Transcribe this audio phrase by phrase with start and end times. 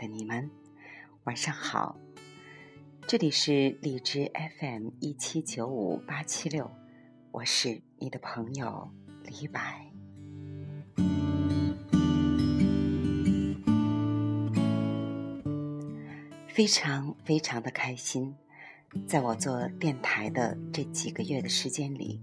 [0.00, 0.50] 的你们，
[1.24, 1.94] 晚上好！
[3.06, 6.70] 这里是荔枝 FM 一七九五八七六，
[7.30, 8.90] 我是你的朋友
[9.26, 9.92] 李白。
[16.48, 18.34] 非常非常的开心，
[19.06, 22.22] 在我做电台的这几个月的时间里，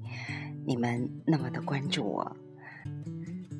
[0.65, 2.35] 你们那么的关注我，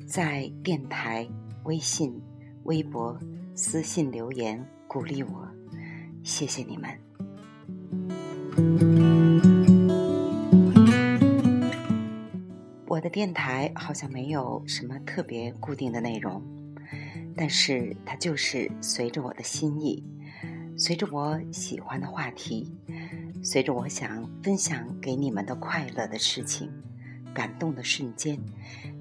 [0.08, 1.28] 在电台、
[1.62, 2.20] 微信、
[2.64, 3.16] 微博。
[3.60, 5.48] 私信留言鼓励我，
[6.22, 6.88] 谢谢你们。
[12.86, 16.40] 我的电台好像没有什么特别固定的内容，
[17.36, 20.04] 但是它就是随着我的心意，
[20.76, 22.72] 随着我喜欢的话题，
[23.42, 26.70] 随着我想分享给你们的快乐的事情、
[27.34, 28.38] 感动的瞬间、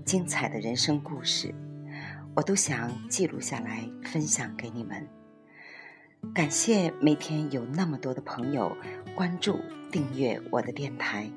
[0.03, 1.53] 精彩的人生故事。
[2.37, 5.07] 我都想记录下来，分享给你们。
[6.35, 8.77] 感谢每天有那么多的朋友
[9.15, 9.59] 关注、
[9.91, 11.27] 订阅我的电台，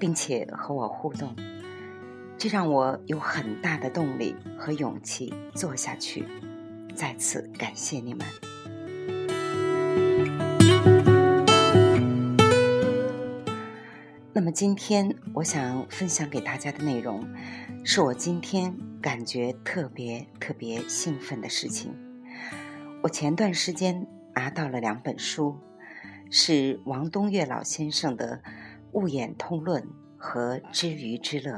[0.00, 1.36] 并且和我互动，
[2.38, 6.24] 这让我有很大的动力和勇气做下去。
[6.94, 8.26] 再次感谢你们。
[14.36, 17.24] 那么今天我想分享给大家的内容，
[17.84, 18.76] 是我今天。
[19.04, 21.94] 感觉特别特别兴奋的事情，
[23.02, 25.58] 我前段时间拿到了两本书，
[26.30, 28.40] 是王东岳老先生的
[28.92, 29.82] 《物演通论》
[30.16, 31.52] 和《知鱼之乐》。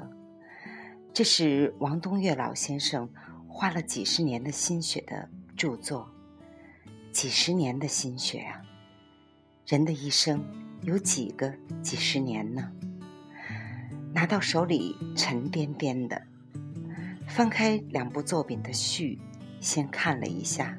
[1.15, 3.09] 这是王东岳老先生
[3.47, 6.11] 花了几十年的心血的著作，
[7.13, 8.61] 几十年的心血啊！
[9.69, 10.45] 人的一生
[10.83, 12.71] 有几个几十年呢？
[14.13, 16.23] 拿到手里沉甸甸的。
[17.27, 19.19] 翻开两部作品的序，
[19.61, 20.79] 先看了一下，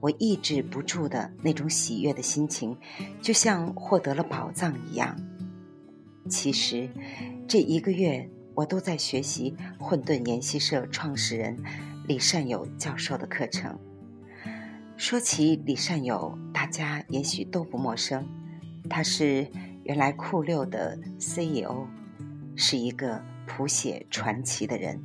[0.00, 2.76] 我抑制不住的那种喜悦的心情，
[3.20, 5.16] 就像获得了宝藏一样。
[6.28, 6.88] 其实，
[7.48, 11.58] 这一个月我都在学习混沌研习社创始人
[12.06, 13.76] 李善友教授的课程。
[14.96, 18.26] 说起李善友，大家也许都不陌生，
[18.88, 19.46] 他是
[19.82, 21.86] 原来酷六的 CEO，
[22.56, 25.02] 是一个谱写传奇的人。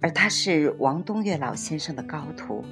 [0.00, 2.64] 而他是王东岳老先生的高徒，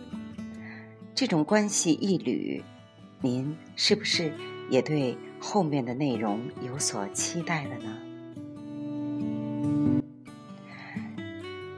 [1.15, 2.62] 这种关系一缕，
[3.21, 4.33] 您是不是
[4.69, 7.97] 也对后面的内容有所期待了呢？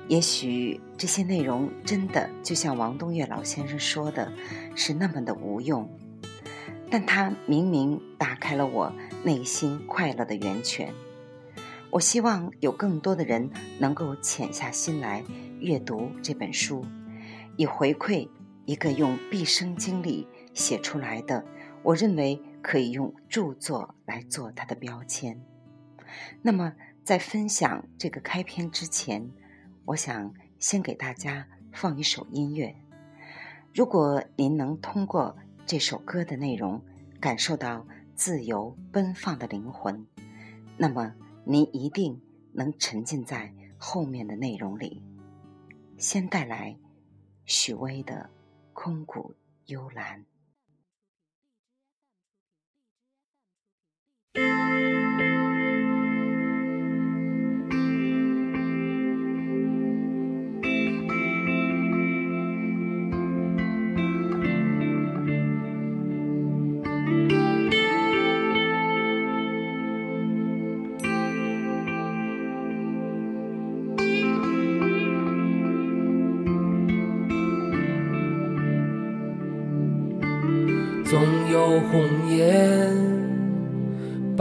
[0.08, 4.32] 也许这些内容真的就像王东岳老先生说的，
[4.74, 5.88] 是那么的无用，
[6.92, 8.92] 但它明明打开了我
[9.24, 10.92] 内心快乐的源泉。
[11.88, 15.24] 我希望有更多的人能够潜下心来
[15.58, 16.84] 阅读这本书，
[17.56, 18.28] 以回馈
[18.66, 21.42] 一个用毕生精力写出来的，
[21.82, 25.42] 我认为可以用著作来做它的标签。
[26.42, 29.30] 那么，在分享这个开篇之前，
[29.86, 32.76] 我想先给大家放一首音乐。
[33.72, 35.34] 如果您能通过
[35.66, 36.82] 这首歌的内容
[37.20, 40.06] 感受到自由奔放的灵魂，
[40.76, 41.14] 那么。
[41.44, 45.02] 您一定能沉浸在后面的内容里。
[45.98, 46.78] 先带来
[47.46, 48.30] 许巍的
[48.72, 49.34] 《空谷
[49.66, 50.24] 幽兰》。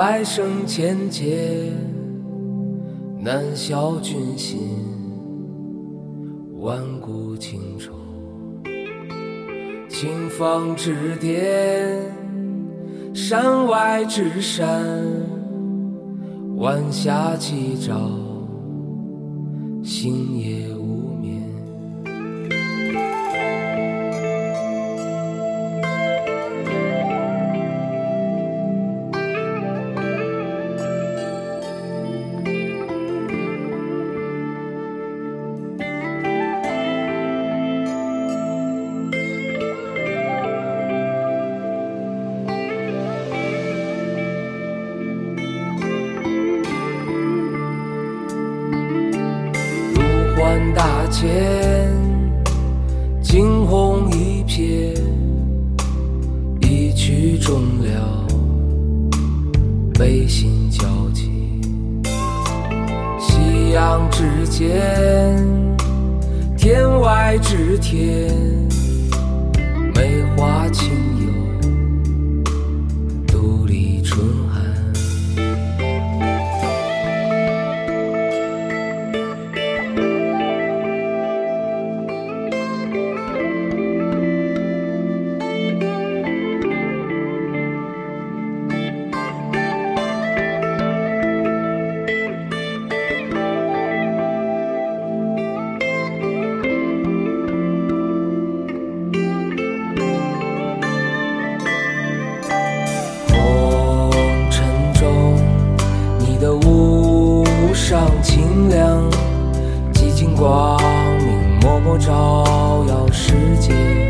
[0.02, 1.72] 百生千劫，
[3.20, 4.60] 难消君心，
[6.60, 7.94] 万古情仇。
[9.88, 12.02] 青风之巅，
[13.14, 14.92] 山外之山，
[16.56, 18.10] 晚霞起照，
[19.84, 20.68] 星夜
[108.02, 109.08] 上清凉，
[109.94, 110.76] 几经光
[111.20, 114.10] 明，默默照耀世界。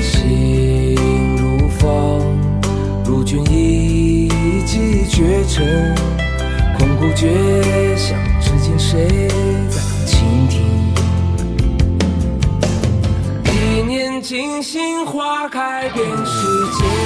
[0.00, 0.96] 心
[1.36, 2.40] 如风，
[3.04, 4.30] 如君一
[4.64, 5.94] 骑绝尘，
[6.78, 9.28] 空谷绝响，至今谁
[9.68, 10.64] 在倾听？
[13.44, 16.46] 一念惊心，花开遍世
[16.78, 17.01] 界。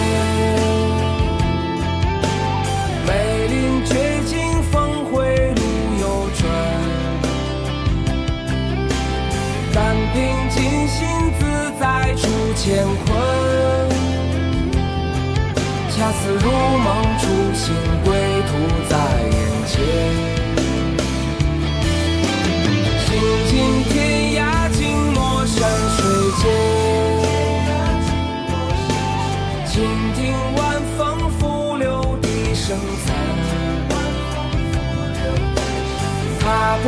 [16.18, 16.86] 似如梦
[17.18, 17.24] 初
[17.54, 17.64] 醒，
[18.04, 18.08] 归
[18.48, 18.50] 途
[18.88, 18.92] 在
[19.30, 19.34] 眼
[19.66, 19.74] 前。
[23.04, 23.08] 行
[23.48, 23.52] 尽
[23.84, 23.94] 天
[24.34, 24.40] 涯，
[24.72, 24.78] 尽
[25.12, 25.16] 墨
[25.46, 25.56] 山
[25.96, 25.98] 水
[26.40, 26.42] 间。
[29.66, 29.74] 倾
[30.14, 30.18] 听
[30.56, 30.58] 晚
[30.96, 30.98] 风
[31.38, 31.40] 拂
[31.76, 31.84] 柳
[32.22, 33.06] 笛声残，
[36.40, 36.44] 踏
[36.82, 36.84] 破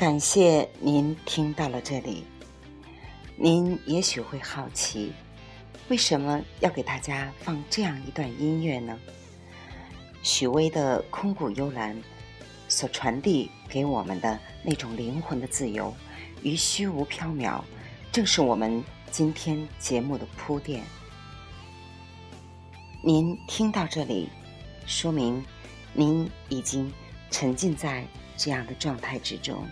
[0.00, 2.24] 感谢您听到了这里。
[3.36, 5.12] 您也许会好奇，
[5.90, 8.98] 为什么要给大家放这样一段音乐呢？
[10.22, 11.94] 许巍的《空谷幽兰》
[12.66, 15.94] 所传递给我们的那种灵魂的自由
[16.42, 17.60] 与虚无缥缈，
[18.10, 20.82] 正是我们今天节目的铺垫。
[23.04, 24.30] 您听到这里，
[24.86, 25.44] 说明
[25.92, 26.90] 您已经
[27.30, 28.02] 沉浸在
[28.34, 29.62] 这样的状态之中。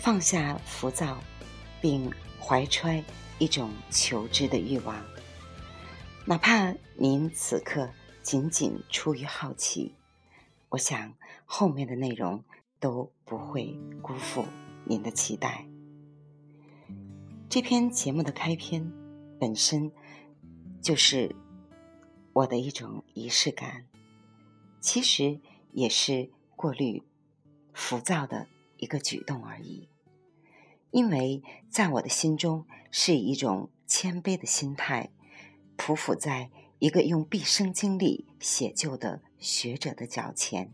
[0.00, 1.22] 放下浮躁，
[1.78, 2.10] 并
[2.40, 3.04] 怀揣
[3.38, 4.96] 一种求知的欲望。
[6.24, 7.86] 哪怕您此刻
[8.22, 9.94] 仅仅出于好奇，
[10.70, 11.12] 我想
[11.44, 12.42] 后面的内容
[12.78, 14.46] 都不会辜负
[14.86, 15.66] 您的期待。
[17.50, 18.90] 这篇节目的开篇
[19.38, 19.92] 本身
[20.80, 21.36] 就是
[22.32, 23.84] 我的一种仪式感，
[24.80, 25.38] 其实
[25.72, 27.02] 也是过滤
[27.74, 28.46] 浮躁的
[28.78, 29.89] 一个举动而已。
[30.90, 35.10] 因为在我的心中，是一种谦卑的心态，
[35.76, 40.72] 匍匐在一个用毕生精力写就的学者的脚前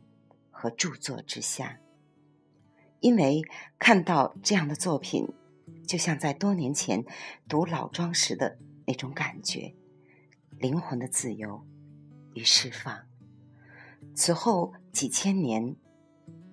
[0.51, 1.81] 和著作之下。
[3.01, 3.43] 因为
[3.79, 5.29] 看到这样的作品，
[5.87, 7.05] 就像在多年前
[7.47, 9.75] 读老庄时的那种感觉，
[10.59, 11.67] 灵魂的自由
[12.33, 13.05] 与释放。
[14.15, 15.77] 此后几千年。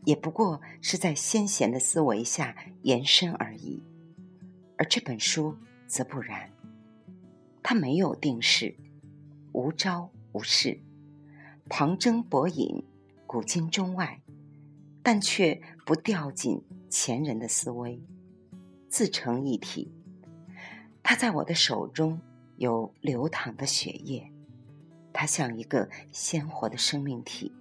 [0.06, 3.82] 也不过是在先贤的思维下延伸而已，
[4.78, 5.58] 而这本书
[5.88, 6.52] 则不然，
[7.62, 8.76] 它没有定式，
[9.54, 10.82] 无招无式，
[11.70, 12.84] 旁征博引，
[13.26, 14.22] 古今中外，
[15.02, 18.02] 但却不掉进前人的思维，
[18.90, 19.94] 自成一体。
[21.02, 22.20] 它在我的手中
[22.58, 24.32] 有流淌的血液，
[25.14, 27.54] 它像一个鲜活的生命体，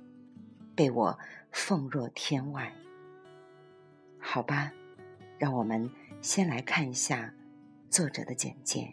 [0.75, 1.18] 被我。
[1.52, 2.73] 奉若天外，
[4.18, 4.73] 好吧，
[5.38, 5.88] 让我们
[6.21, 7.32] 先来看一下
[7.88, 8.92] 作者的简介。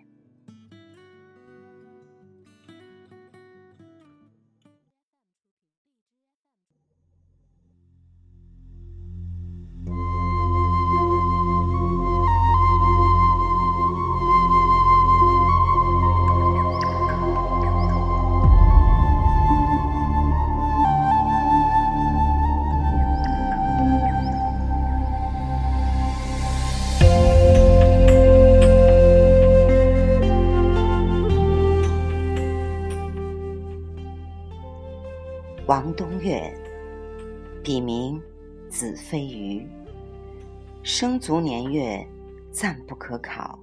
[43.09, 43.59] 可考，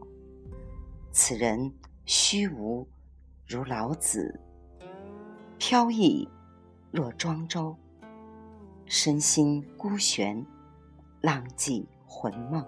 [1.12, 1.72] 此人
[2.04, 2.84] 虚无
[3.46, 4.40] 如老子，
[5.56, 6.28] 飘逸
[6.90, 7.76] 若庄周，
[8.86, 10.44] 身心孤悬，
[11.20, 12.66] 浪迹魂梦，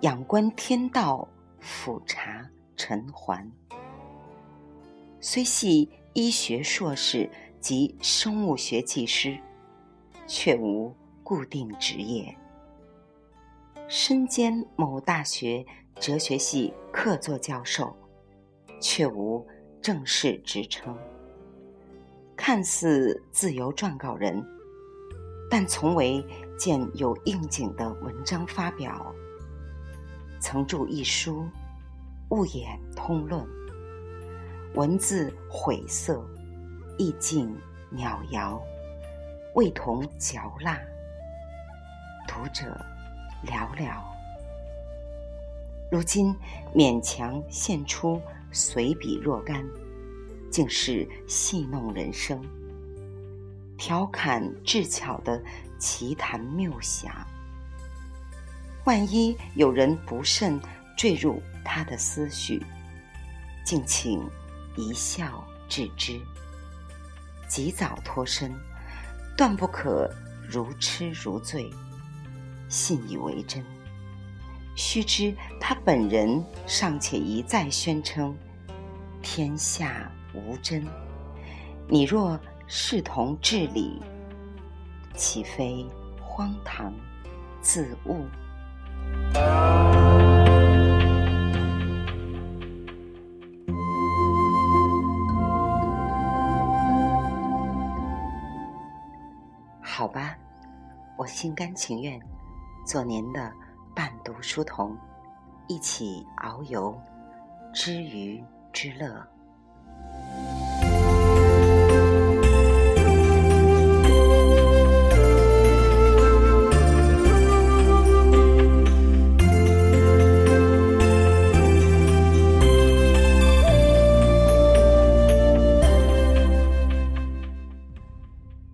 [0.00, 1.28] 仰观天道，
[1.60, 3.52] 俯察尘寰。
[5.20, 7.30] 虽系医学硕士
[7.60, 9.38] 及生物学技师，
[10.26, 12.34] 却无固定职业。
[13.94, 15.62] 身兼某大学
[16.00, 17.94] 哲学系客座教授，
[18.80, 19.46] 却无
[19.82, 20.96] 正式职称。
[22.34, 24.42] 看似自由撰稿人，
[25.50, 26.24] 但从未
[26.58, 29.14] 见有应景的文章发表。
[30.40, 31.42] 曾著一书
[32.30, 33.44] 《物眼通论》，
[34.74, 36.26] 文字晦涩，
[36.96, 37.54] 意境
[37.94, 38.58] 渺遥，
[39.54, 40.80] 味同嚼蜡，
[42.26, 42.74] 读者。
[43.46, 44.00] 寥寥，
[45.90, 46.34] 如今
[46.74, 48.20] 勉强献出
[48.52, 49.64] 随笔若干，
[50.50, 52.40] 竟是戏弄人生、
[53.76, 55.42] 调侃智巧的
[55.78, 57.12] 奇谈谬想。
[58.84, 60.60] 万一有人不慎
[60.96, 62.64] 坠入他的思绪，
[63.64, 64.24] 敬请
[64.76, 66.20] 一笑置之，
[67.48, 68.54] 及早脱身，
[69.36, 70.10] 断不可
[70.48, 71.70] 如痴如醉。
[72.72, 73.62] 信以为真。
[74.74, 78.34] 须知他本人尚且一再宣称
[79.20, 80.82] 天下无真，
[81.86, 84.00] 你若视同至理，
[85.14, 85.86] 岂非
[86.18, 86.94] 荒唐
[87.60, 88.24] 自误？
[99.82, 100.34] 好吧，
[101.18, 102.18] 我心甘情愿。
[102.84, 103.52] 做您的
[103.94, 104.96] 伴读书童，
[105.66, 106.94] 一起遨游
[107.72, 109.26] 知鱼之乐。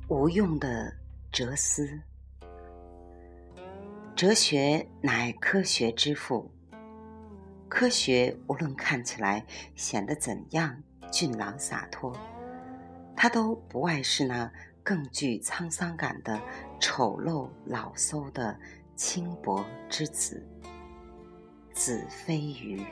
[0.08, 0.92] 无用的
[1.30, 2.00] 哲思。
[4.18, 6.50] 哲学乃科学之父。
[7.68, 9.46] 科学无论看起来
[9.76, 12.12] 显得怎样俊朗洒脱，
[13.14, 14.50] 它都不外是那
[14.82, 16.42] 更具沧桑感的
[16.80, 18.58] 丑陋老叟的
[18.96, 20.44] 轻薄之子。
[21.72, 22.84] 子非鱼。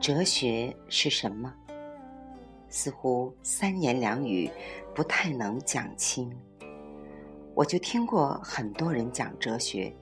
[0.00, 1.52] 哲学是什么？
[2.68, 4.48] 似乎三言两语
[4.94, 6.32] 不太能讲清。
[7.54, 9.94] 我就听过很多人讲哲学，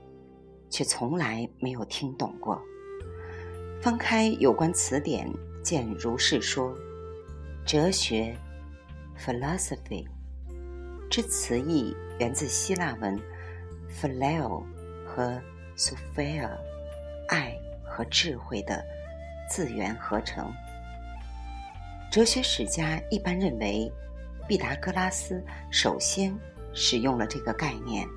[0.71, 2.61] 却从来没有听懂过。
[3.83, 5.29] 翻开有关词典，
[5.63, 6.73] 见如是说：
[7.67, 8.37] 哲学
[9.19, 10.07] （philosophy）
[11.11, 13.19] 之词义源自希腊文
[13.91, 14.63] “phileo”
[15.05, 15.41] 和
[15.77, 16.51] “sophia”，
[17.29, 17.53] 爱
[17.85, 18.81] 和智慧的
[19.49, 20.53] 字源合成。
[22.13, 23.91] 哲学史家一般认为，
[24.47, 25.43] 毕达哥拉斯
[25.73, 26.33] 首先。
[26.83, 28.09] 使用了这个概念。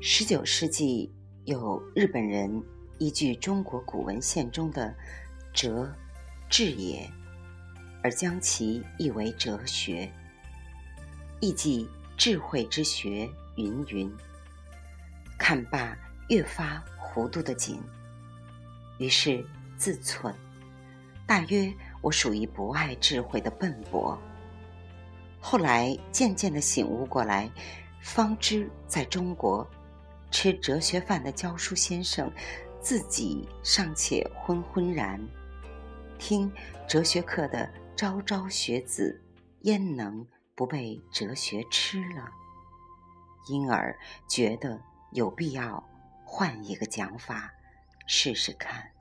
[0.00, 1.12] 十九世纪，
[1.46, 2.62] 有日本人
[2.98, 4.94] 依据中国古文献中的
[5.52, 5.92] “哲”，
[6.48, 7.10] 智也，
[8.04, 10.08] 而将其译为哲学，
[11.40, 13.28] 意即智慧之学。
[13.56, 14.10] 云云，
[15.36, 15.94] 看罢
[16.28, 17.78] 越发糊涂的紧。
[18.98, 19.44] 于是
[19.76, 20.32] 自忖，
[21.26, 24.16] 大约我属于不爱智慧的笨拙。
[25.44, 27.50] 后来渐渐的醒悟过来，
[28.00, 29.68] 方知在中国，
[30.30, 32.32] 吃哲学饭的教书先生，
[32.80, 35.20] 自己尚且昏昏然，
[36.16, 36.50] 听
[36.88, 39.20] 哲学课的昭昭学子，
[39.62, 42.30] 焉能不被哲学吃了？
[43.48, 44.80] 因而觉得
[45.10, 45.82] 有必要
[46.24, 47.52] 换一个讲法，
[48.06, 48.91] 试试看。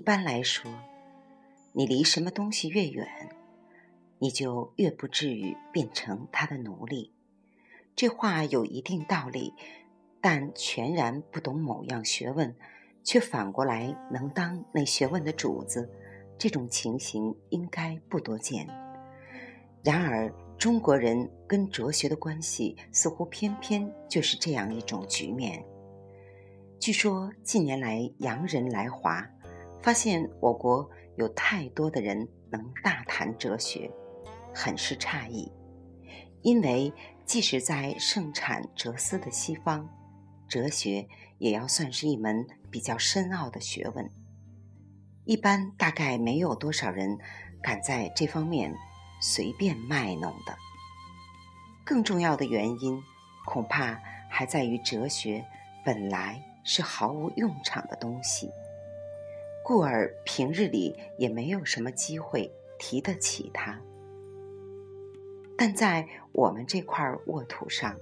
[0.00, 0.72] 一般来说，
[1.74, 3.06] 你离什么东西越远，
[4.18, 7.12] 你就越不至于变成他的奴隶。
[7.94, 9.52] 这话有一定道理，
[10.18, 12.56] 但全然不懂某样学问，
[13.04, 15.92] 却反过来能当那学问的主子，
[16.38, 18.66] 这种情形应该不多见。
[19.84, 25.62] 然而，中国人跟哲学的关系似乎偏偏就是这样一种局面。
[26.78, 29.28] 据说近年来洋人来华。
[29.82, 33.90] 发现我国有太多的人能大谈哲学，
[34.54, 35.50] 很是诧异。
[36.42, 36.92] 因为
[37.24, 39.88] 即使在盛产哲思的西方，
[40.48, 41.06] 哲学
[41.38, 44.10] 也要算是一门比较深奥的学问。
[45.24, 47.18] 一般大概没有多少人
[47.62, 48.74] 敢在这方面
[49.20, 50.56] 随便卖弄的。
[51.84, 53.00] 更重要的原因，
[53.46, 55.44] 恐怕还在于哲学
[55.84, 58.50] 本来是毫无用场的东西。
[59.62, 63.78] 故而平日里也没有什么机会提得起它，
[65.56, 67.94] 但在我们这块沃土上，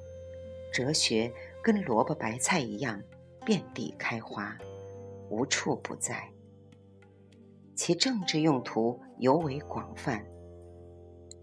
[0.72, 3.02] 哲学跟萝卜白菜一样
[3.44, 4.56] 遍地开花，
[5.28, 6.30] 无处不在，
[7.74, 10.24] 其政治用途尤为广泛，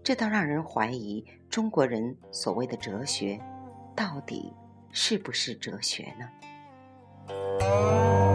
[0.02, 3.38] 这倒让人怀疑中国人所谓的哲学，
[3.94, 4.52] 到底
[4.90, 8.25] 是不是哲学呢？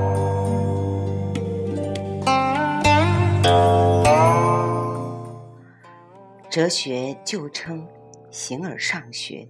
[6.51, 7.87] 哲学旧称
[8.29, 9.47] 形而上学，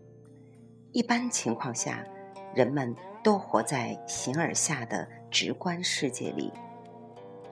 [0.92, 2.06] 一般情况下，
[2.54, 6.54] 人们都活在形而下的直观世界里，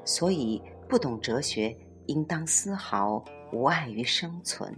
[0.05, 4.71] 所以不懂哲学，应当丝毫无碍于生存。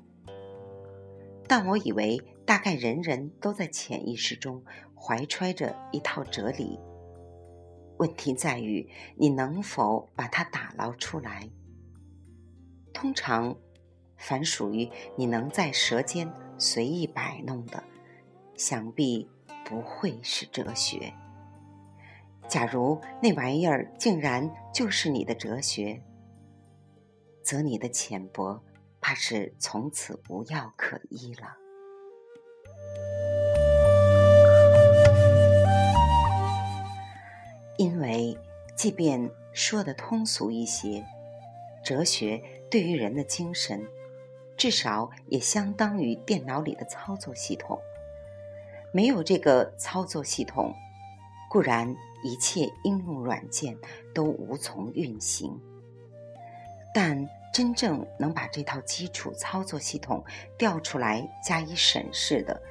[1.50, 4.63] 但我以为，大概人人都在潜意识中
[4.95, 6.80] 怀揣着一套哲理，
[7.98, 11.50] 问题在于你能否把它打捞出来。
[12.93, 13.54] 通常。
[14.21, 17.84] 凡属于你能在舌尖随意摆弄的，
[18.55, 19.27] 想必
[19.65, 21.12] 不会是哲学。
[22.47, 26.03] 假如那玩意儿竟然就是你的哲学，
[27.41, 28.62] 则你的浅薄
[29.01, 31.57] 怕是从此无药可医了。
[37.77, 38.38] 因为，
[38.75, 41.03] 即便说的通俗一些，
[41.84, 43.84] 哲学对于人的精神。
[44.62, 47.82] 至少也相当于电脑里的操作系统。
[48.93, 50.71] 没有这个操作系统，
[51.50, 53.76] 固然一切应用软件
[54.13, 55.60] 都无从运行。
[56.93, 60.24] 但真正能把这套基础操作系统
[60.60, 62.62] 调出来加以审视的，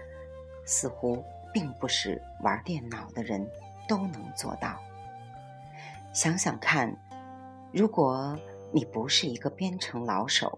[0.64, 3.44] 似乎并不是玩电脑的人
[3.88, 4.79] 都能做到。
[6.14, 6.96] 想想看，
[7.72, 8.38] 如果
[8.70, 10.57] 你不是一个编程老手，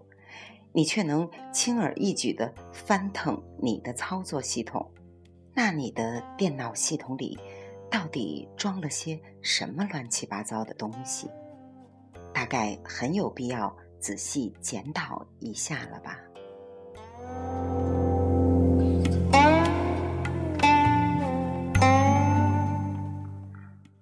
[0.74, 4.90] 你却能轻而易举地翻腾你的操作系统，
[5.52, 7.38] 那你的电脑系统里
[7.90, 11.28] 到底装了些什么乱七八糟的东西？
[12.32, 16.18] 大概很有必要仔细检讨一下了吧。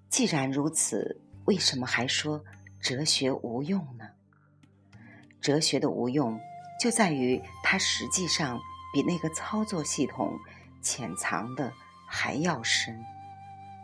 [0.08, 2.44] 既然如此，为什么还说
[2.78, 4.04] 哲学无用呢？
[5.40, 6.38] 哲学的无用。
[6.80, 8.58] 就在于它实际上
[8.90, 10.32] 比那个操作系统
[10.80, 11.70] 潜藏的
[12.06, 13.04] 还要深，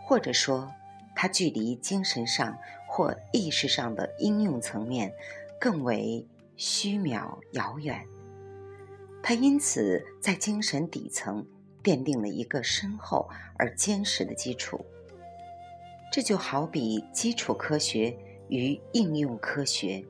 [0.03, 0.73] 或者说，
[1.15, 2.57] 它距离精神上
[2.89, 5.13] 或意识上的应用层面
[5.61, 8.03] 更为虚渺遥远。
[9.23, 11.47] 它因此在精神底层
[11.85, 13.29] 奠定了一个深厚
[13.59, 14.83] 而坚实的基础。
[16.11, 18.17] 这就好比基础科学
[18.49, 20.03] 与应用科学，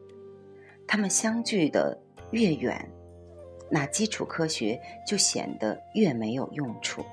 [0.87, 2.01] 它们相距的。
[2.31, 2.91] 越远，
[3.71, 7.05] 那基础科学就显得越没有用处。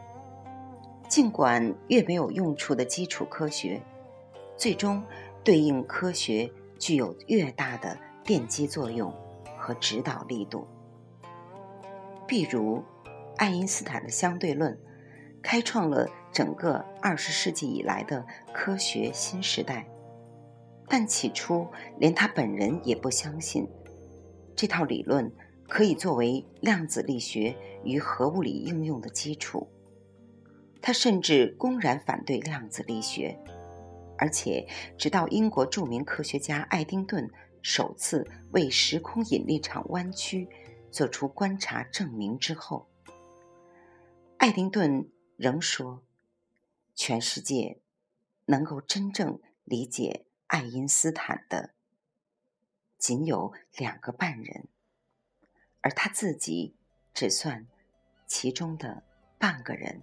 [1.08, 3.80] 尽管越没有用处的基础科学，
[4.58, 5.04] 最终
[5.44, 6.50] 对应科学
[6.80, 9.14] 具有越大的奠基作用
[9.58, 10.68] 和指导力度。
[12.28, 12.82] 譬如，
[13.38, 14.76] 爱因斯坦的相对论，
[15.44, 19.86] 开创了整个二十世纪以来的科学新时代。
[20.88, 21.68] 但起初，
[22.00, 23.70] 连他本人也不相信。
[24.56, 25.32] 这套理论
[25.68, 29.68] 可以作为量子力学与核物理应用的基础。
[30.82, 33.40] 他甚至公然反对量子力学，
[34.18, 37.30] 而且直到英国著名科学家爱丁顿
[37.62, 40.50] 首次为时空引力场弯曲
[40.92, 42.90] 做出观察证明之后，
[44.38, 46.04] 爱丁顿仍说
[46.94, 47.80] ：“全世界
[48.46, 51.74] 能够真正理解爱因斯坦的
[53.04, 54.64] 仅有两个半人，
[55.82, 56.74] 而他自己
[57.14, 57.68] 只算
[58.26, 59.04] 其中的
[59.38, 60.02] 半个人。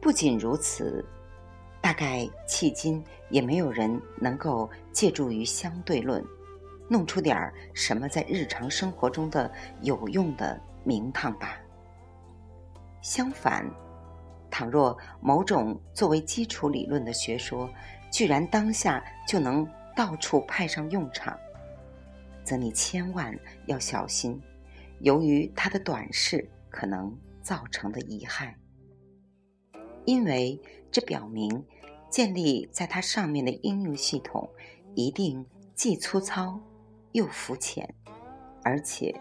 [0.00, 1.04] 不仅如此，
[1.82, 6.24] 大概迄今也没有人能够借助于相对论，
[6.88, 11.60] 弄出点儿什么在日常生活中的有用的名堂吧。
[13.00, 13.64] 相反，
[14.50, 17.68] 倘若某种作为基础理论的学说，
[18.10, 21.38] 居然当下就能到处派上用场，
[22.44, 24.40] 则你千万要小心，
[25.00, 28.56] 由于它的短视可能造成的遗害。
[30.04, 30.58] 因为
[30.90, 31.64] 这表明，
[32.10, 34.48] 建立在它上面的应用系统
[34.94, 36.58] 一定既粗糙
[37.12, 37.94] 又肤浅，
[38.64, 39.14] 而且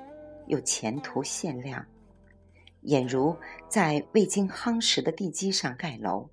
[0.48, 1.86] 又前途限量。
[2.88, 3.36] 俨如
[3.68, 6.30] 在未经夯实的地基上盖楼，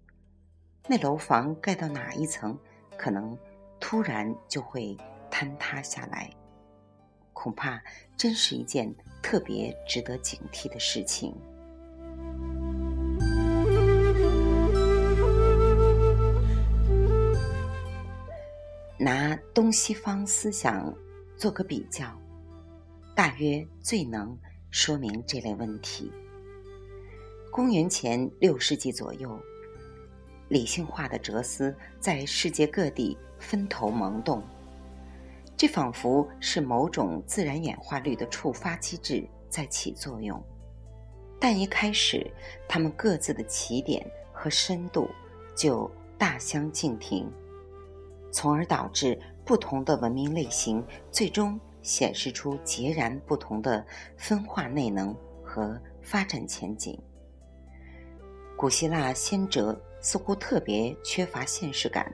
[0.87, 2.57] 那楼房盖到哪一层，
[2.97, 3.37] 可能
[3.81, 4.97] 突然就会
[5.33, 6.31] 坍塌下来，
[7.33, 7.83] 恐怕
[8.17, 11.35] 真是一件特别值得警惕的事情。
[18.97, 20.95] 拿东西方思想
[21.37, 22.17] 做个比较，
[23.13, 24.39] 大约最能
[24.71, 26.13] 说明这类问题。
[27.55, 29.31] 公元前六世纪左右，
[30.49, 34.43] 理性化的哲思在世界各地分头萌动，
[35.57, 40.43] 这仿佛是某种自然演化律的触发机制在起作用。
[41.39, 42.29] 但一开始，
[42.67, 45.09] 他们各自的起点和深度
[45.55, 45.89] 就
[46.19, 47.31] 大相径庭。
[48.33, 53.87] 从而导致不同的文明类型最终显示出截然不同的
[54.17, 57.01] 分化内能和发展前景。
[58.57, 62.13] 古希腊先哲似乎特别缺乏现实感，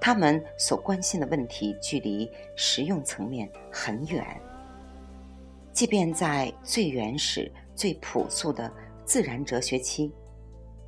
[0.00, 4.24] 他们所关心的问题距离实用层面很远。
[5.72, 8.70] 即便在最原始、最朴素的
[9.04, 10.12] 自然哲学期，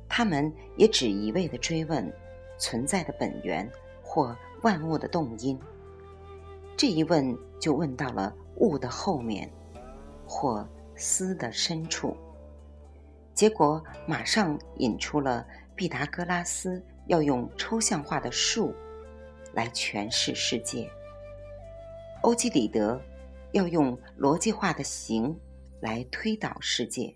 [0.07, 2.11] 他们也只一味地追问
[2.57, 3.69] 存在的本源。
[4.07, 5.59] 或万物的动因，
[6.77, 9.51] 这一问就问到了物的后面，
[10.25, 12.15] 或思的深处。
[13.35, 15.45] 结果马上引出了
[15.75, 18.73] 毕达哥拉斯要用抽象化的数
[19.53, 20.89] 来诠释世界，
[22.21, 22.99] 欧几里得
[23.51, 25.37] 要用逻辑化的形
[25.81, 27.13] 来推导世界。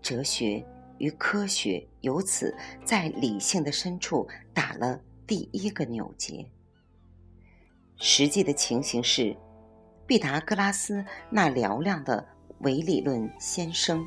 [0.00, 0.64] 哲学
[0.98, 5.00] 与科学由此在理性的深处打了。
[5.26, 6.48] 第一个扭结。
[7.96, 9.36] 实际的情形是，
[10.06, 12.24] 毕达哥拉斯那嘹亮的
[12.60, 14.06] 伪理论先声，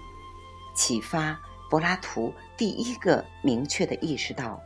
[0.79, 1.37] 启发
[1.69, 4.63] 柏拉图第一个明确的意识到，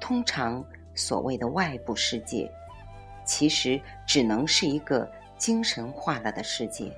[0.00, 2.50] 通常所谓的外部世界，
[3.24, 6.92] 其实只能是一个精神化了的世界。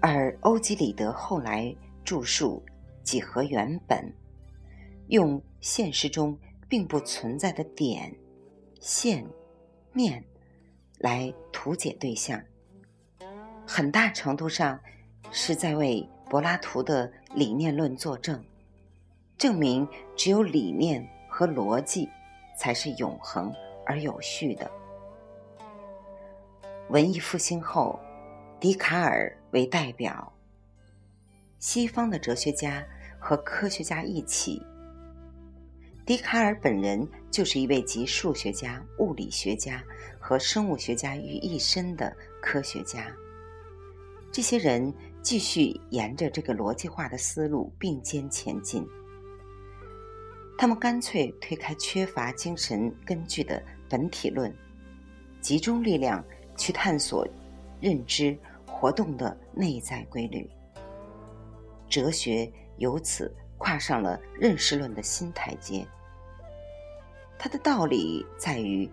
[0.00, 2.62] 而欧几里得后来著述
[3.02, 3.98] 《几何原本》，
[5.08, 6.38] 用现实中。
[6.70, 8.14] 并不存在的点、
[8.78, 9.26] 线、
[9.94, 10.22] 面，
[10.98, 12.38] 来图解对象，
[13.66, 14.78] 很大程度上
[15.32, 18.44] 是在为柏拉图的理念论作证，
[19.38, 22.08] 证明只有理念和逻辑
[22.56, 23.52] 才是永恒
[23.86, 24.70] 而有序的。
[26.90, 27.98] 文艺复兴后，
[28.60, 30.30] 笛卡尔为代表，
[31.58, 32.84] 西方的哲学家
[33.18, 34.62] 和科学家一起。
[36.04, 39.82] 笛卡尔本人就是一位集数学家、物理学家
[40.18, 43.14] 和生物学家于一身的科学家。
[44.32, 48.86] 这些人继续沿着这个逻辑化的思路并肩前进。
[50.56, 54.52] 他们干脆推开缺乏精神根据的本体论，
[55.40, 56.24] 集中力量
[56.56, 57.26] 去探索
[57.80, 60.48] 认知活动的内在规律。
[61.88, 65.86] 哲学由此跨上了认识论的新台阶。
[67.38, 68.90] 它的道理在于，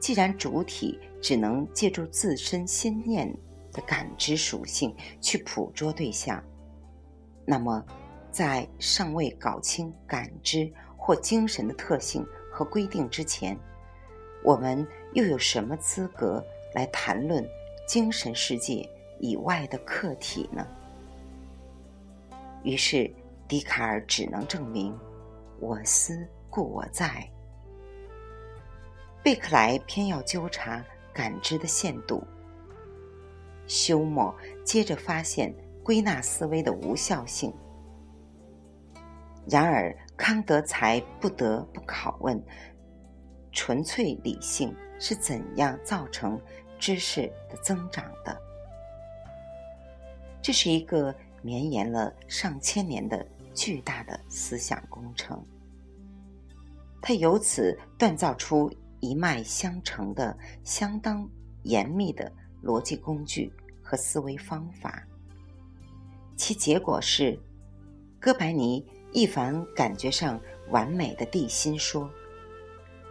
[0.00, 3.32] 既然主体只能借助自身心念
[3.74, 6.42] 的感知属性去捕捉对象，
[7.44, 7.84] 那么，
[8.30, 13.54] 在尚未搞清感知或精神的特性和规定之前，
[14.42, 17.46] 我们又有什么资格来谈论
[17.86, 18.88] 精神世界
[19.20, 20.66] 以外的客体呢？
[22.62, 23.12] 于是，
[23.46, 24.98] 笛卡尔只能证明：
[25.60, 27.28] 我思故我在。
[29.22, 32.22] 贝克莱偏要纠察感知的限度，
[33.66, 37.52] 休谟接着发现归纳思维的无效性，
[39.48, 42.42] 然而康德才不得不拷问：
[43.52, 46.40] 纯粹理性是怎样造成
[46.78, 48.36] 知识的增长的？
[50.40, 55.42] 这是一个绵延了上千年的巨大的思想工程。
[57.00, 61.28] 他由此锻造出一脉相承的、相当
[61.64, 62.32] 严密的
[62.64, 65.06] 逻辑工具和思维方法。
[66.36, 67.38] 其结果是，
[68.18, 72.10] 哥白尼一凡感觉上完美的地心说，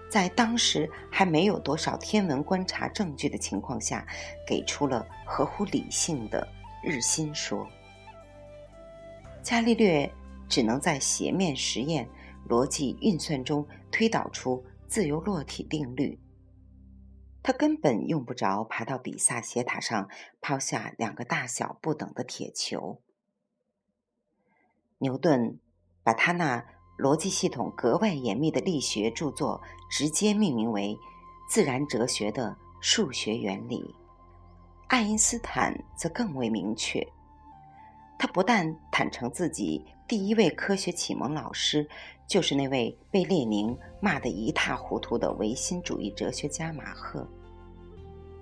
[0.09, 4.05] 在当时还没有多少天文观察证据的情况下，
[4.47, 6.47] 给出了合乎理性的
[6.83, 7.65] 日心说。
[9.41, 10.11] 伽利略
[10.49, 12.07] 只能在斜面实验、
[12.49, 16.17] 逻辑运算中推导出自由落体定律。
[17.43, 20.09] 他根本用不着爬到比萨斜塔上
[20.41, 23.01] 抛下两个大小不等的铁球。
[24.99, 25.59] 牛顿
[26.03, 26.65] 把他那
[26.97, 30.95] 逻辑系统格外严密的力学著作直接命名为
[31.49, 33.81] 《自然哲学的数学原理》。
[34.87, 37.05] 爱因斯坦则更为明确，
[38.17, 41.89] 他不但坦诚自己第一位科学启蒙老师
[42.27, 47.27] 就是那位被列宁骂得一塌糊涂的唯心主义哲学家马赫，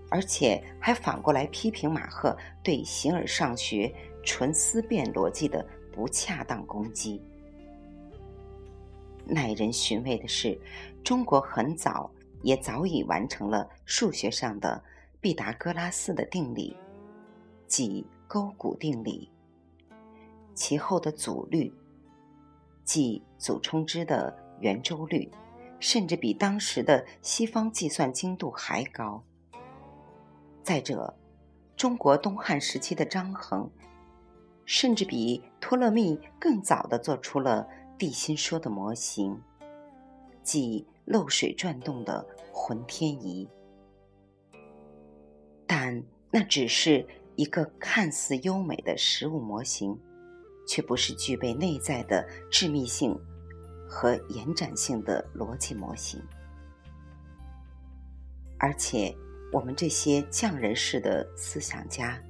[0.10, 5.66] 而且还反过来批评马赫对形而上学、纯思辨逻辑的。
[5.94, 7.22] 不恰当攻击。
[9.26, 10.58] 耐人寻味的是，
[11.04, 12.10] 中国很早
[12.44, 14.82] 也早已完成了数学上的
[15.20, 16.78] 毕达哥拉斯的定理，
[17.68, 19.30] 即勾股定理。
[20.56, 21.70] 其后的阻律，
[22.84, 25.32] 即祖冲之的圆周率，
[25.80, 29.24] 甚至比当时的西方计算精度还高。
[30.64, 31.18] 再者，
[31.76, 33.70] 中国东汉时期的张衡。
[34.64, 37.68] 甚至比托勒密更早的做出了
[37.98, 39.38] 地心说的模型，
[40.44, 43.50] 即漏水转动的浑天仪。
[45.68, 50.00] 但那只是一个看似优美的实物模型，
[50.68, 53.18] 却不是具备内在的致密性
[53.88, 56.22] 和延展性的逻辑模型。
[58.58, 59.16] 而且，
[59.52, 62.22] 我们这些匠人式的思想家。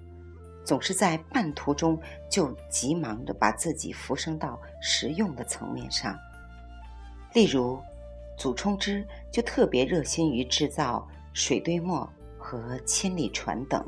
[0.63, 6.15] 总是在半途中就急忙的把自己浮升到实用的层面上。
[7.33, 7.79] 例如，
[8.37, 13.81] 祖冲之就特别热心于制造水堆磨和千里船等；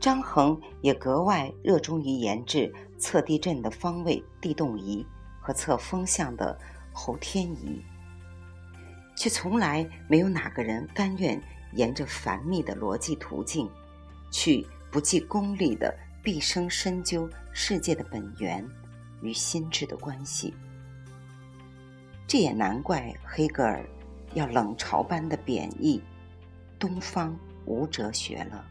[0.00, 5.06] 张衡也格外热衷于研制测地震的方位地动仪
[5.40, 6.58] 和测风向的
[6.92, 7.82] 候天仪，
[9.16, 11.40] 却从来没有哪个人甘愿
[11.72, 13.70] 沿着繁密的逻辑途径
[14.30, 14.66] 去。
[14.88, 18.66] 不计功利的毕生深究世界的本源
[19.20, 20.54] 与心智的关系，
[22.26, 23.84] 这也难怪黑格尔
[24.32, 26.02] 要冷嘲般的贬义
[26.78, 28.64] “东方无哲学”了。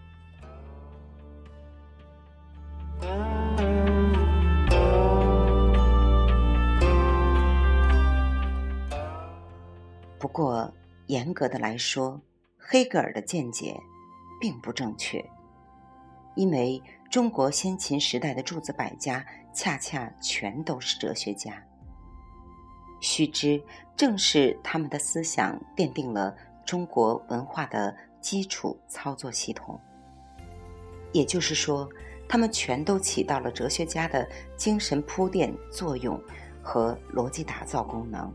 [10.17, 10.73] 不过，
[11.07, 12.19] 严格的来说，
[12.57, 13.79] 黑格尔的见解
[14.39, 15.23] 并不正确。
[16.35, 21.63] 因为中国先秦时代的诸子百家恰恰全都是哲学家，
[22.99, 23.61] 须知
[23.95, 29.79] 正是他们的思想奠定了中国文化的基础操作系统。
[31.13, 31.87] 也就是说，
[32.27, 36.21] 他们全都起到了哲学家的精神铺垫作用
[36.61, 38.33] 和逻辑打造功能。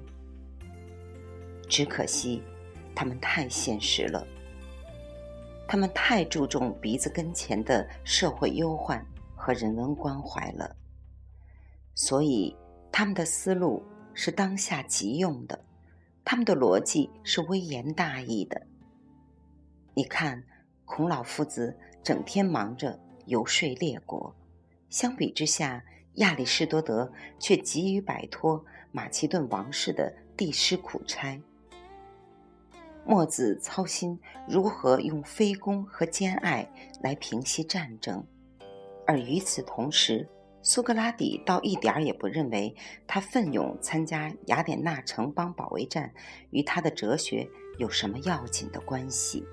[1.70, 2.42] 只可惜，
[2.94, 4.26] 他们太现实了。
[5.68, 9.06] 他们太注重鼻子跟前的社会忧患
[9.36, 10.74] 和人文关怀了，
[11.94, 12.56] 所以
[12.90, 13.80] 他们的思路
[14.12, 15.64] 是当下急用的，
[16.24, 18.60] 他们的逻辑是微言大义的。
[19.94, 20.42] 你看，
[20.84, 24.34] 孔老夫子整天忙着游说列国，
[24.88, 31.40] 相比之下，亚里士多德却急于摆脱马其顿王室的帝师苦差。
[33.10, 34.16] 墨子操心
[34.48, 36.70] 如何用非攻和兼爱
[37.02, 38.24] 来平息战争，
[39.04, 40.28] 而与此同时，
[40.62, 42.72] 苏格拉底倒一点儿也不认为
[43.08, 46.14] 他奋勇参加雅典娜城邦保卫战
[46.50, 49.44] 与他的哲学有什么要紧的关系。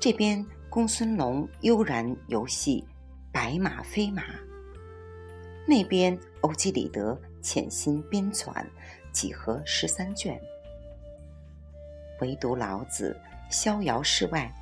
[0.00, 2.84] 这边公孙龙悠然游戏
[3.30, 4.24] 白马非马，
[5.68, 8.52] 那边欧几里得潜心编纂
[9.12, 10.36] 几何十三卷。
[12.20, 13.16] 唯独老子
[13.50, 14.52] 逍遥世外，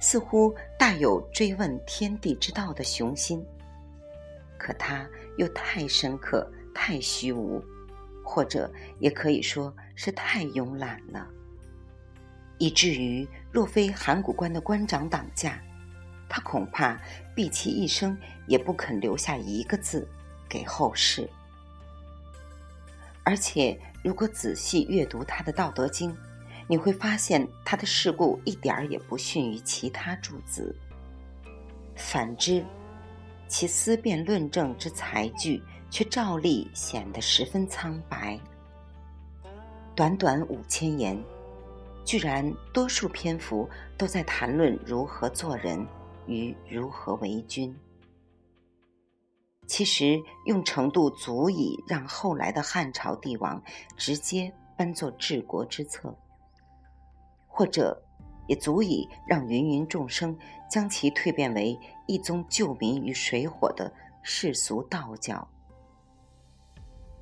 [0.00, 3.44] 似乎大有追问天地之道的雄心，
[4.58, 7.62] 可他又太深刻、太虚无，
[8.24, 11.26] 或者也可以说是太慵懒了，
[12.58, 15.60] 以至于若非函谷关的关长挡驾，
[16.28, 17.00] 他恐怕
[17.34, 20.06] 毕其一生也不肯留下一个字
[20.48, 21.28] 给后世。
[23.22, 26.12] 而且，如果仔细阅读他的《道德经》，
[26.68, 30.74] 你会发现他的事故一点儿也不逊于其他诸子。
[31.94, 32.64] 反之，
[33.48, 38.38] 其思辨论证之才具，却照例显得十分苍白。
[39.94, 41.16] 短短五千言，
[42.04, 45.86] 居然多数篇幅都在谈论如何做人
[46.26, 47.74] 与如何为君。
[49.66, 53.60] 其实用程度足以让后来的汉朝帝王
[53.96, 56.14] 直接搬作治国之策，
[57.56, 58.04] 或者
[58.46, 60.38] 也足以让芸芸众生
[60.70, 63.90] 将其蜕变为一宗救民于水火的
[64.22, 65.48] 世俗道教，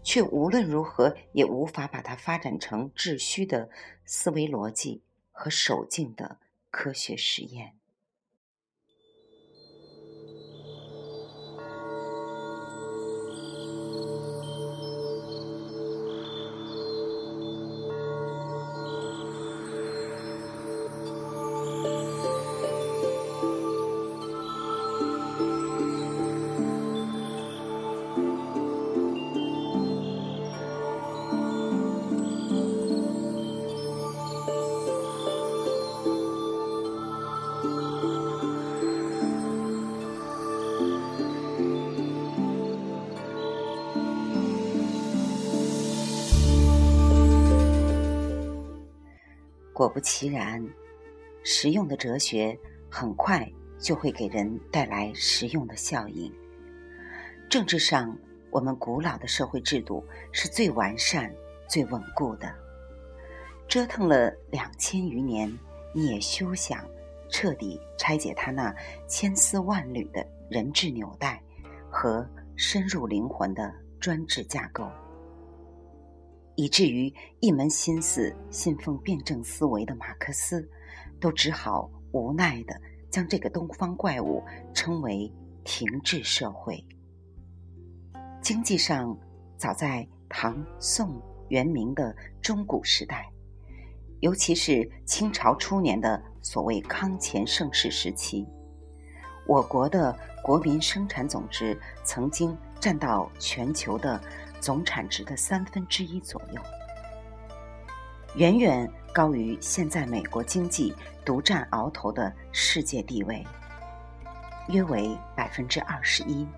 [0.03, 3.71] 却无论如何也无法把它发展成秩虚的
[4.05, 7.75] 思维逻辑和守静的科学实验。
[50.05, 50.63] 其然，
[51.43, 52.57] 实用的哲学
[52.91, 56.31] 很快就会给人带来实用的效应。
[57.49, 58.15] 政治上，
[58.51, 61.35] 我们古老的社会制度是最完善、
[61.67, 62.55] 最稳固的。
[63.67, 65.51] 折腾了两千余年，
[65.95, 66.87] 你也休想
[67.31, 68.75] 彻底拆解它那
[69.09, 71.43] 千丝万缕的人质纽带
[71.91, 74.87] 和深入灵魂的专制架构。
[76.57, 80.69] 以至于一门心思信奉辩证思维的马克思，
[81.21, 85.33] 都只好无奈地将这个东方怪物称为
[85.65, 86.85] 停滞社会。
[88.41, 89.19] 经济上，
[89.57, 93.29] 早在唐、宋、元、明的中古时代，
[94.21, 98.47] 尤其是清朝初年的所谓康乾盛世时期，
[99.47, 104.23] 我国的国民生产总值曾经占到全球的。
[104.65, 106.63] 总产值的三分之一左右，
[108.37, 113.47] 远远高于现在美国经济独占鳌头的世界地位，
[114.69, 116.49] 约为百分之二十一。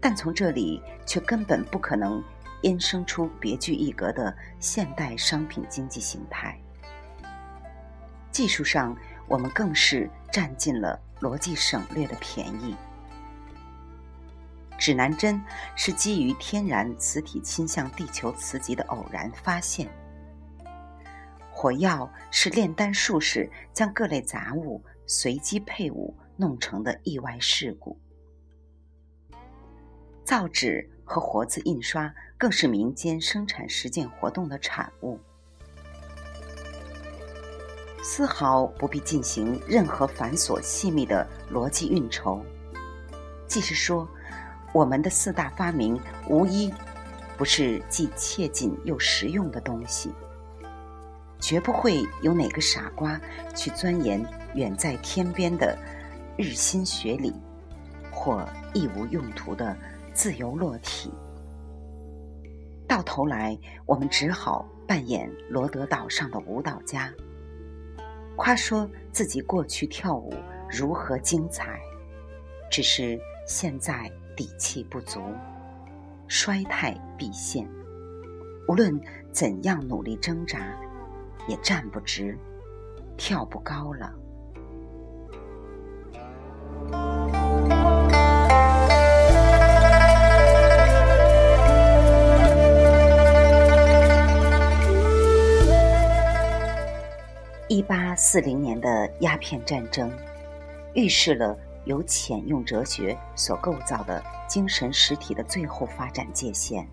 [0.00, 2.24] 但从这里却根本不可能
[2.62, 6.58] 衍生出别具一格的现代商品经济形态。
[8.30, 8.96] 技术上，
[9.28, 12.74] 我们更是占尽了逻辑省略的便宜。
[14.78, 15.42] 指南针
[15.74, 19.88] 是基于天然磁体倾向地球磁极的偶然发现，
[21.50, 27.98] 火药是炼丹术士将各类杂物随机配伍弄成的意外事故，
[30.24, 35.18] 造纸和活字印刷更是民间生产实践活动的产物，
[38.02, 42.44] 丝毫不必进行任何繁琐细密的逻辑运筹，
[43.48, 44.06] 即是说。
[44.76, 46.70] 我们的四大发明无一
[47.38, 50.12] 不是既切近又实用的东西，
[51.40, 53.18] 绝不会有哪个傻瓜
[53.54, 54.22] 去钻研
[54.54, 55.74] 远在天边的
[56.36, 57.32] 日心学理，
[58.12, 59.74] 或一无用途的
[60.12, 61.10] 自由落体。
[62.86, 67.10] 到头来，我们只好扮演罗德岛上的舞蹈家，
[68.36, 70.34] 夸说自己过去跳舞
[70.68, 71.80] 如何精彩，
[72.70, 74.12] 只是现在。
[74.36, 75.20] 底气不足，
[76.28, 77.66] 衰态毕现。
[78.68, 79.00] 无论
[79.32, 80.58] 怎样努力挣扎，
[81.48, 82.36] 也站不直，
[83.16, 84.12] 跳不高了。
[97.68, 100.10] 一八四零年的鸦片战争，
[100.94, 101.58] 预示了。
[101.86, 106.86] 由潜用哲学所构造的精神实体的最后发展界限。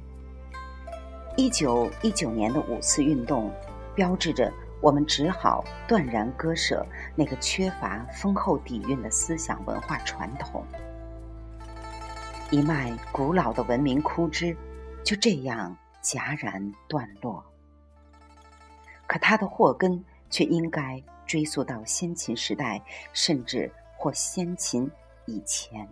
[1.36, 3.52] 一九一九年的五四运动，
[3.96, 6.86] 标志着我们只好断然割舍
[7.16, 10.64] 那个缺乏丰厚底蕴的思想文化传统。
[12.52, 14.56] 一脉古老的文明枯枝
[15.04, 17.44] 就这样戛然断落。
[19.08, 22.80] 可它的祸根却应该追溯到先秦时代，
[23.12, 23.72] 甚至
[24.04, 24.92] 或先秦
[25.28, 25.88] 以前。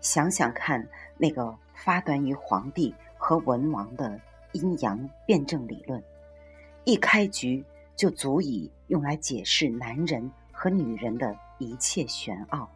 [0.00, 0.84] 想想看，
[1.16, 4.20] 那个发端于皇帝和文王的
[4.50, 6.02] 阴阳辩证理论，
[6.82, 7.64] 一开局
[7.94, 12.68] 就足以用来解释男人和女人的一切玄奥。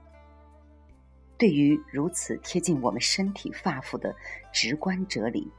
[1.37, 4.15] 对于如此贴近我们身体发肤的
[4.53, 5.51] 直观哲理，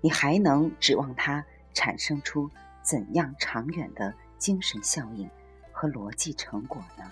[0.00, 2.50] 你还能指望它产生出
[2.82, 5.30] 怎样长远的精神效应
[5.70, 7.08] 和逻辑成果呢？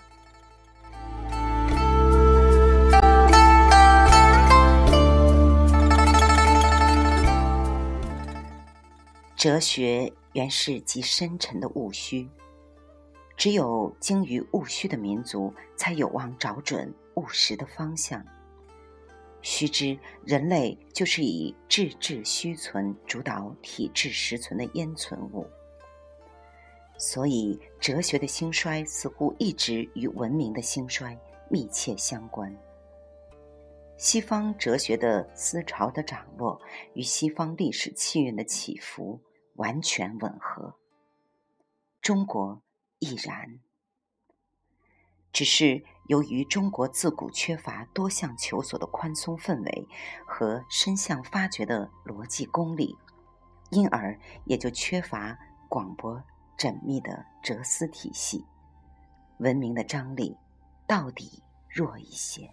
[9.45, 12.27] 哲学原是极深沉的务虚，
[13.37, 16.91] 只有精于务虚的民族，才有望找准。
[17.13, 18.25] 务实的方向。
[19.43, 25.47] 须知，人类就是以质质虚存主导体质实存的烟存物，
[26.97, 31.15] 所以哲学的兴衰似乎一直与文明的兴衰
[31.51, 32.51] 密切相关。
[33.95, 36.59] 西方哲学的思潮的涨落
[36.95, 39.19] 与西方历史气运的起伏
[39.55, 40.75] 完全吻合，
[42.01, 42.61] 中国
[42.99, 43.59] 亦然。
[45.33, 49.87] 只是由于中国自古缺乏多项求索的宽松氛围
[50.25, 52.97] 和深向发掘的逻辑功力，
[53.69, 55.37] 因而也就缺乏
[55.67, 56.23] 广博
[56.57, 58.45] 缜密的哲思体系，
[59.39, 60.37] 文明的张力
[60.87, 62.49] 到底弱一些。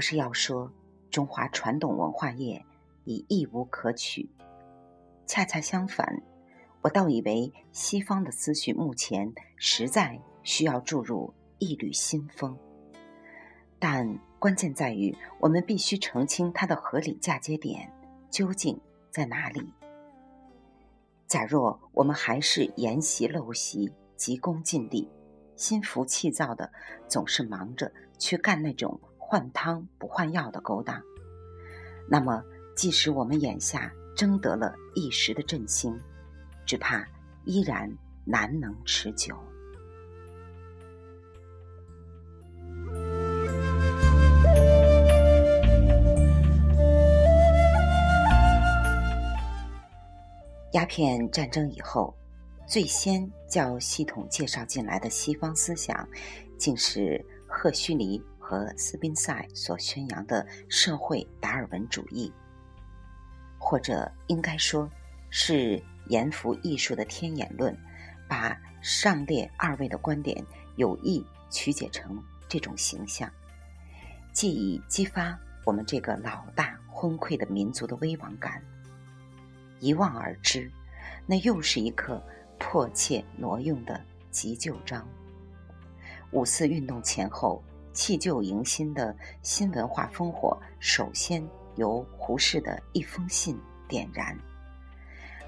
[0.00, 0.72] 不是要说
[1.10, 2.64] 中华传统文化业
[3.04, 4.30] 已一无可取，
[5.26, 6.22] 恰恰相反，
[6.80, 12.56] 我倒以为西方的思绪目前实在需要注入一缕新风。
[13.78, 17.92] 但关键在于，我们必须澄清它的合理嫁接点
[18.30, 18.80] 究竟
[19.10, 19.70] 在哪里。
[21.26, 25.06] 假若我们还是沿袭陋习、急功近利、
[25.56, 26.72] 心浮气躁的，
[27.06, 28.98] 总是忙着去干那种。
[29.32, 31.00] 换汤不换药的勾当，
[32.08, 32.42] 那么
[32.74, 35.96] 即使我们眼下争得了一时的振兴，
[36.66, 37.06] 只怕
[37.44, 37.88] 依然
[38.24, 39.38] 难能持久。
[50.72, 52.12] 鸦片战争以后，
[52.66, 56.08] 最先叫系统介绍进来的西方思想，
[56.58, 58.20] 竟是赫胥黎。
[58.50, 62.32] 和斯宾塞所宣扬的社会达尔文主义，
[63.60, 64.90] 或者应该说，
[65.30, 67.72] 是严复艺术的天演论，
[68.28, 70.44] 把上列二位的观点
[70.74, 73.30] 有意曲解成这种形象，
[74.32, 78.60] 既以激发我们这个老大昏聩的民族的危亡感。
[79.78, 80.68] 一望而知，
[81.24, 82.20] 那又是一颗
[82.58, 85.06] 迫切挪用的急救章。
[86.32, 87.62] 五四运动前后。
[88.00, 91.46] 弃旧迎新的新文化烽火，首先
[91.76, 94.34] 由胡适的一封信点燃。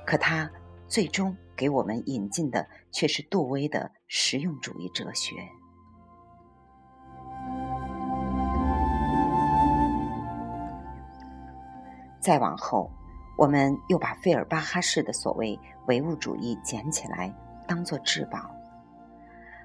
[0.05, 0.51] 可他
[0.87, 5.35] 最终给我们引进的却是杜威的实用主义哲学。
[12.21, 12.91] 再往后，
[13.39, 17.35] 我们又把费尔巴哈式的所谓唯物主义捡起来，
[17.67, 18.55] 当作至宝。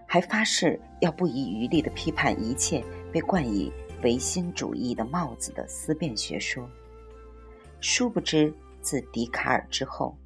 [0.08, 6.68] 还发誓要不遗余力地批判一切被冠以唯心主义的帽子的思辨学说。
[7.82, 8.52] 殊不知，
[8.82, 10.18] 自笛卡尔之后，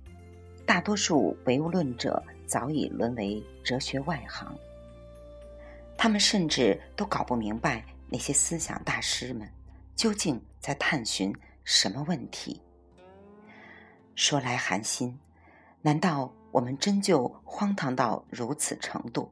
[0.66, 4.56] 大多数唯物论者早已沦为哲学外行。
[5.98, 9.50] 他们甚至都搞不明白那些思想大师们
[9.96, 12.62] 究竟在探寻什么问题。
[14.16, 15.20] 说来寒心，
[15.82, 19.32] 难道我们真就荒唐到如此程度？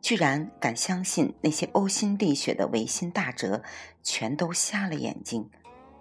[0.00, 3.62] 居然敢相信那些呕心沥血的唯心大哲，
[4.02, 5.48] 全都瞎了眼睛，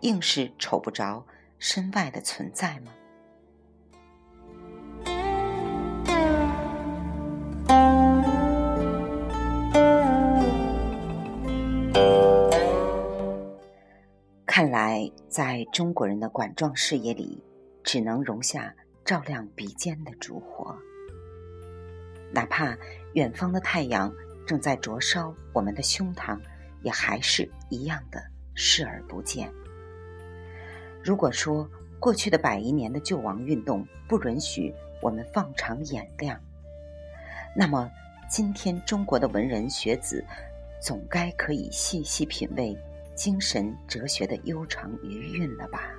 [0.02, 1.26] 硬是瞅不着
[1.58, 2.94] 身外的存在吗？
[14.46, 17.42] 看来，在中国人的管状视野里，
[17.84, 18.76] 只能容下
[19.06, 20.76] 照亮鼻尖的烛火。
[22.34, 22.78] 哪怕
[23.14, 24.14] 远方的太阳
[24.46, 26.40] 正在灼烧我们的胸膛，
[26.82, 28.22] 也还是一样的
[28.54, 29.52] 视而不见。
[31.04, 36.40] 如果说过去的百余年的救亡运动不允许我们放长眼量，
[37.56, 37.90] 那么
[38.30, 40.24] 今天中国的文人学子
[40.82, 42.78] 总该可以细细品味
[43.16, 45.92] 精神哲学的悠长余韵了吧。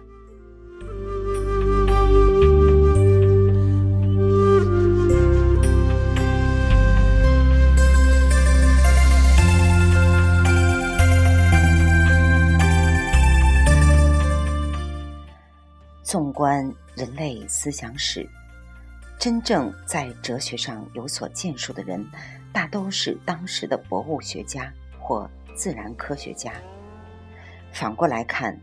[16.10, 18.28] 纵观人类思想史，
[19.16, 22.04] 真正在哲学上有所建树的人，
[22.52, 26.52] 大都是当时的博物学家或自然科学家。
[27.72, 28.60] 反过来看，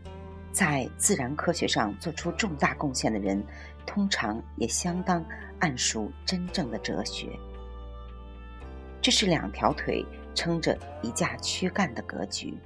[0.52, 3.42] 在自然科学上做出重大贡献的人，
[3.86, 5.24] 通常也相当
[5.58, 7.30] 谙熟真正的哲学。
[9.00, 12.60] 这是两条腿撑着一架躯干的格局，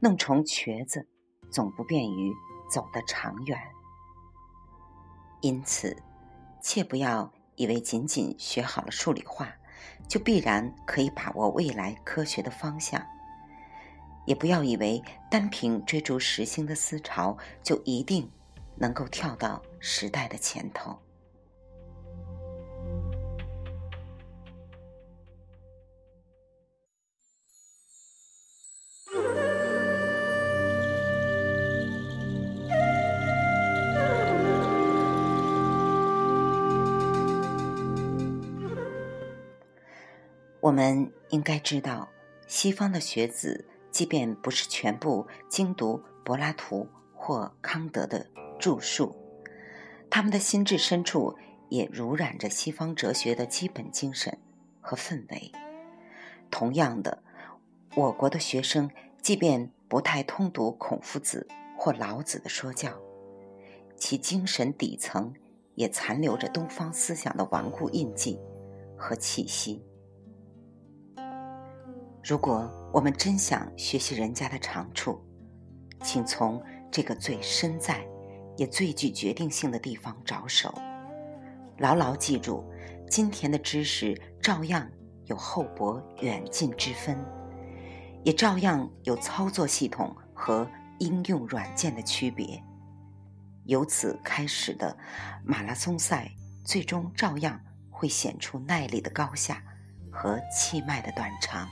[0.00, 1.06] 弄成瘸子，
[1.52, 2.32] 总不便于
[2.68, 3.56] 走得长远。
[5.40, 5.96] 因此，
[6.60, 9.54] 切不要以为仅仅学好了数理化，
[10.08, 13.00] 就必然可以把握未来科学的方向；
[14.26, 18.28] 也不要以为单凭追逐时兴的思潮，就一定
[18.76, 20.98] 能够跳到时代的前头。
[40.66, 42.08] 我们应该知道，
[42.48, 48.26] 西方的学子即便不是全部精读柏拉图或康德的
[48.58, 49.14] 著述，
[50.10, 51.36] 他们的心智深处
[51.68, 54.36] 也濡染着西方哲学的基本精神
[54.80, 55.52] 和氛围。
[56.50, 57.22] 同样的，
[57.94, 58.90] 我国的学生
[59.22, 61.46] 即便不太通读孔夫子
[61.78, 62.90] 或老子的说教，
[63.96, 65.32] 其精神底层
[65.76, 68.40] 也残留着东方思想的顽固印记
[68.96, 69.85] 和气息。
[72.28, 75.24] 如果我们真想学习人家的长处，
[76.02, 76.60] 请从
[76.90, 78.04] 这个最深在
[78.56, 80.74] 也最具决定性的地方着手。
[81.78, 82.68] 牢牢记住，
[83.08, 84.90] 今天的知识照样
[85.26, 87.16] 有厚薄远近之分，
[88.24, 90.68] 也照样有操作系统和
[90.98, 92.60] 应用软件的区别。
[93.66, 94.98] 由此开始的
[95.44, 96.32] 马拉松赛，
[96.64, 99.62] 最终照样会显出耐力的高下
[100.10, 101.68] 和气脉的短长。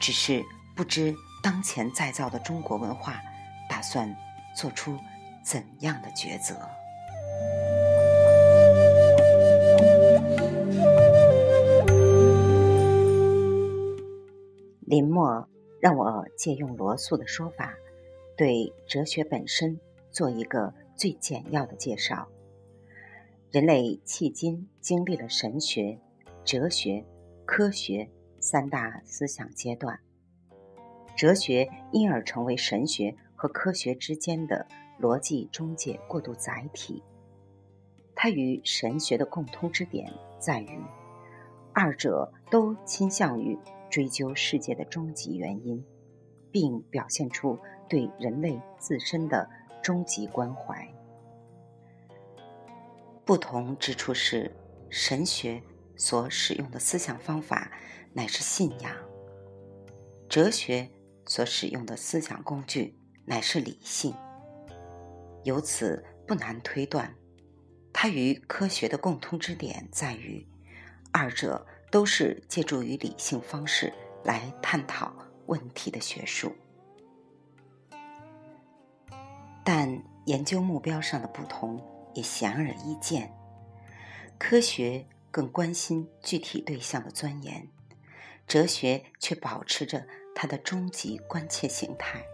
[0.00, 0.44] 只是
[0.74, 3.20] 不知当前再造的中国文化，
[3.68, 4.14] 打算
[4.54, 4.96] 做出
[5.44, 6.54] 怎样的抉择？
[14.82, 15.48] 林默
[15.80, 17.74] 让我借用罗素的说法，
[18.36, 19.80] 对哲学本身
[20.12, 22.28] 做一个最简要的介绍。
[23.50, 25.98] 人类迄今经历了神学、
[26.44, 27.04] 哲学、
[27.44, 28.08] 科学。
[28.48, 29.98] 三大思想阶段，
[31.16, 34.64] 哲学因而成为神学和科学之间的
[35.00, 37.02] 逻辑中介过渡载体。
[38.14, 40.80] 它与神学的共通之点在于，
[41.74, 43.58] 二者都倾向于
[43.90, 45.84] 追究世界的终极原因，
[46.52, 49.50] 并表现出对人类自身的
[49.82, 50.88] 终极关怀。
[53.24, 54.54] 不同之处是，
[54.88, 55.60] 神学
[55.96, 57.72] 所使用的思想方法。
[58.16, 58.96] 乃是信仰，
[60.26, 60.90] 哲学
[61.26, 64.14] 所使用的思想工具乃是理性。
[65.44, 67.14] 由此不难推断，
[67.92, 70.48] 它与科学的共通之点在于，
[71.12, 73.92] 二者都是借助于理性方式
[74.24, 75.14] 来探讨
[75.44, 76.50] 问题的学术。
[79.62, 81.78] 但研究目标上的不同
[82.14, 83.30] 也显而易见，
[84.38, 87.68] 科学更关心具体对象的钻研。
[88.46, 92.24] 哲学却保持着它的终极关切形态。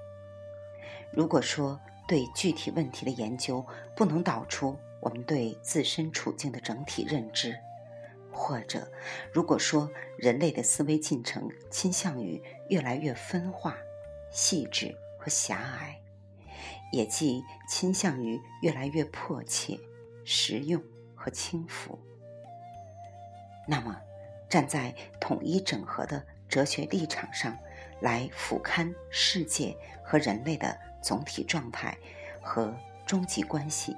[1.12, 3.64] 如果说对具体问题的研究
[3.96, 7.58] 不能导出我们对自身处境的整体认知，
[8.30, 8.90] 或者
[9.32, 13.76] 如果说人类的思维进程倾向于越来越分化、
[14.30, 16.00] 细致和狭隘，
[16.92, 19.78] 也即倾向于越来越迫切、
[20.24, 20.82] 实用
[21.14, 21.98] 和轻浮，
[23.66, 24.00] 那么。
[24.52, 27.56] 站在统一整合的哲学立场上，
[28.02, 29.74] 来俯瞰世界
[30.04, 31.96] 和人类的总体状态
[32.42, 32.70] 和
[33.06, 33.96] 终极关系，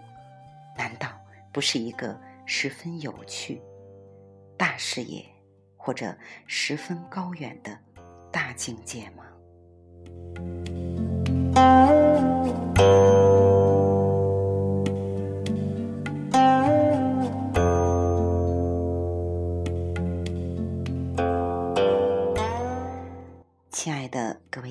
[0.79, 1.09] 难道
[1.51, 3.61] 不是一个十分有趣、
[4.57, 5.27] 大视野
[5.77, 7.77] 或者十分高远的
[8.31, 9.25] 大境界吗？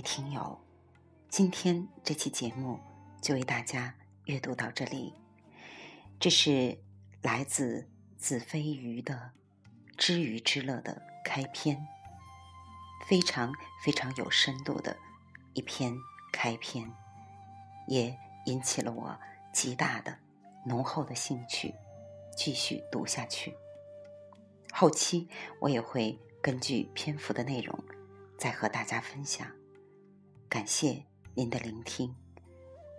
[0.03, 0.59] 听友，
[1.29, 2.77] 今天这期节目
[3.21, 3.95] 就为大家
[4.25, 5.13] 阅读到这里。
[6.19, 6.77] 这是
[7.21, 9.15] 来自子非鱼的
[9.97, 11.87] 《知鱼之乐》的开篇，
[13.07, 14.97] 非常非常有深度的
[15.53, 15.95] 一篇
[16.33, 16.91] 开篇，
[17.87, 19.17] 也引起了我
[19.53, 20.19] 极大的
[20.65, 21.73] 浓厚的兴趣，
[22.35, 23.55] 继续读下去。
[24.73, 25.29] 后期
[25.61, 27.83] 我也会根据篇幅的内容
[28.37, 29.47] 再和大家分享。
[30.53, 32.15] 感谢您的聆听。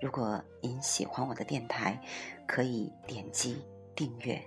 [0.03, 2.03] 如果您喜欢我的电台，
[2.49, 3.63] 可以点击
[3.95, 4.45] 订阅，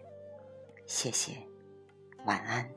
[0.86, 1.38] 谢谢，
[2.26, 2.77] 晚安。